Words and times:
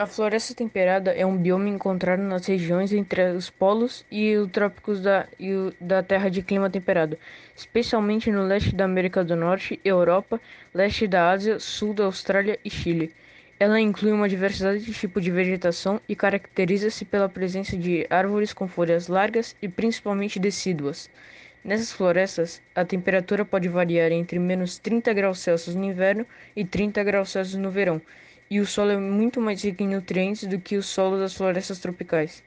A 0.00 0.06
floresta 0.06 0.54
temperada 0.54 1.10
é 1.10 1.26
um 1.26 1.36
bioma 1.36 1.68
encontrado 1.68 2.22
nas 2.22 2.46
regiões 2.46 2.92
entre 2.92 3.32
os 3.32 3.50
polos 3.50 4.06
e 4.08 4.36
os 4.36 4.48
trópicos 4.48 5.00
da, 5.00 5.26
o, 5.40 5.72
da 5.80 6.04
Terra 6.04 6.28
de 6.28 6.40
clima 6.40 6.70
temperado, 6.70 7.18
especialmente 7.56 8.30
no 8.30 8.44
leste 8.44 8.72
da 8.76 8.84
América 8.84 9.24
do 9.24 9.34
Norte, 9.34 9.80
Europa, 9.84 10.40
leste 10.72 11.08
da 11.08 11.32
Ásia, 11.32 11.58
sul 11.58 11.92
da 11.92 12.04
Austrália 12.04 12.60
e 12.64 12.70
Chile. 12.70 13.12
Ela 13.58 13.80
inclui 13.80 14.12
uma 14.12 14.28
diversidade 14.28 14.84
de 14.84 14.92
tipos 14.92 15.20
de 15.20 15.32
vegetação 15.32 16.00
e 16.08 16.14
caracteriza-se 16.14 17.04
pela 17.04 17.28
presença 17.28 17.76
de 17.76 18.06
árvores 18.08 18.52
com 18.52 18.68
folhas 18.68 19.08
largas 19.08 19.56
e 19.60 19.68
principalmente 19.68 20.38
decíduas. 20.38 21.10
Nessas 21.64 21.90
florestas, 21.90 22.62
a 22.72 22.84
temperatura 22.84 23.44
pode 23.44 23.68
variar 23.68 24.12
entre 24.12 24.38
menos 24.38 24.78
30 24.78 25.12
graus 25.12 25.40
Celsius 25.40 25.74
no 25.74 25.82
inverno 25.82 26.24
e 26.54 26.64
30 26.64 27.02
graus 27.02 27.30
Celsius 27.30 27.60
no 27.60 27.68
verão 27.68 28.00
e 28.50 28.60
o 28.60 28.66
solo 28.66 28.90
é 28.92 28.96
muito 28.96 29.40
mais 29.40 29.62
rico 29.62 29.82
em 29.82 29.88
nutrientes 29.88 30.44
do 30.44 30.58
que 30.58 30.76
o 30.76 30.82
solo 30.82 31.18
das 31.18 31.34
florestas 31.34 31.78
tropicais. 31.78 32.42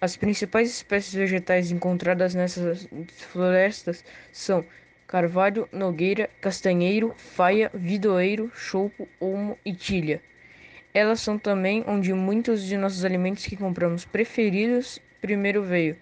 As 0.00 0.16
principais 0.16 0.70
espécies 0.70 1.14
vegetais 1.14 1.70
encontradas 1.70 2.34
nessas 2.34 2.88
florestas 3.30 4.04
são 4.32 4.64
carvalho, 5.06 5.68
nogueira, 5.72 6.28
castanheiro, 6.40 7.14
faia, 7.16 7.70
vidoeiro, 7.72 8.50
chopo, 8.54 9.08
olmo 9.20 9.58
e 9.64 9.72
tilha. 9.72 10.20
Elas 10.92 11.20
são 11.20 11.38
também 11.38 11.82
onde 11.86 12.12
muitos 12.12 12.62
de 12.62 12.76
nossos 12.76 13.04
alimentos 13.04 13.46
que 13.46 13.56
compramos 13.56 14.04
preferidos 14.04 15.00
primeiro 15.20 15.62
veio. 15.62 15.96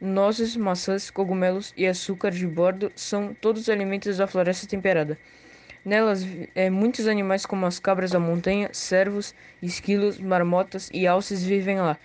Nozes, 0.00 0.54
maçãs, 0.56 1.10
cogumelos 1.10 1.72
e 1.76 1.86
açúcar 1.86 2.30
de 2.30 2.46
bordo 2.46 2.92
são 2.94 3.32
todos 3.32 3.68
alimentos 3.70 4.18
da 4.18 4.26
floresta 4.26 4.66
temperada. 4.66 5.18
Nelas, 5.86 6.26
é, 6.56 6.68
muitos 6.68 7.06
animais 7.06 7.46
como 7.46 7.64
as 7.64 7.78
cabras 7.78 8.10
da 8.10 8.18
montanha, 8.18 8.68
cervos, 8.72 9.32
esquilos, 9.62 10.18
marmotas 10.18 10.90
e 10.92 11.06
alces 11.06 11.44
vivem 11.44 11.78
lá. 11.78 11.96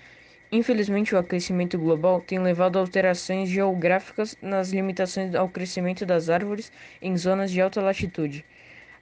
Infelizmente, 0.51 1.15
o 1.15 1.17
aquecimento 1.17 1.79
global 1.79 2.21
tem 2.21 2.37
levado 2.37 2.77
a 2.77 2.79
alterações 2.79 3.49
geográficas 3.49 4.37
nas 4.39 4.69
limitações 4.69 5.33
ao 5.33 5.49
crescimento 5.49 6.05
das 6.05 6.29
árvores 6.29 6.71
em 7.01 7.17
zonas 7.17 7.49
de 7.49 7.59
alta 7.59 7.81
latitude. 7.81 8.45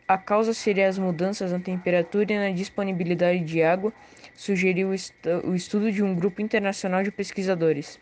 A 0.07 0.17
causa 0.17 0.53
seria 0.53 0.87
as 0.87 0.97
mudanças 0.97 1.51
na 1.51 1.59
temperatura 1.59 2.31
e 2.31 2.39
na 2.39 2.49
disponibilidade 2.51 3.41
de 3.41 3.61
água, 3.61 3.91
sugeriu 4.33 4.91
o 5.43 5.55
estudo 5.55 5.91
de 5.91 6.01
um 6.01 6.15
grupo 6.15 6.41
internacional 6.41 7.03
de 7.03 7.11
pesquisadores. 7.11 7.99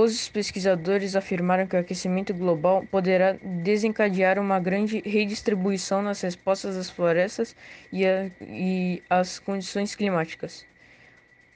Os 0.00 0.28
pesquisadores 0.28 1.16
afirmaram 1.16 1.66
que 1.66 1.74
o 1.74 1.80
aquecimento 1.80 2.32
global 2.32 2.86
poderá 2.88 3.32
desencadear 3.42 4.38
uma 4.38 4.60
grande 4.60 5.02
redistribuição 5.04 6.02
nas 6.02 6.20
respostas 6.20 6.76
das 6.76 6.88
florestas 6.88 7.56
e, 7.90 8.06
a, 8.06 8.30
e 8.40 9.02
às 9.10 9.40
condições 9.40 9.96
climáticas. 9.96 10.64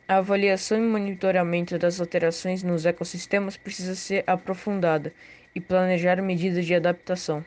A 0.08 0.16
avaliação 0.16 0.76
e 0.76 0.80
monitoramento 0.80 1.78
das 1.78 2.00
alterações 2.00 2.64
nos 2.64 2.84
ecossistemas 2.84 3.56
precisa 3.56 3.94
ser 3.94 4.24
aprofundada 4.26 5.12
e 5.54 5.60
planejar 5.60 6.20
medidas 6.20 6.66
de 6.66 6.74
adaptação. 6.74 7.44